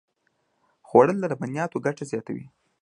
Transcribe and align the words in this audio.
خوړل 0.87 1.17
د 1.21 1.25
لبنیاتو 1.31 1.83
ګټه 1.85 2.03
زیاتوي 2.11 2.45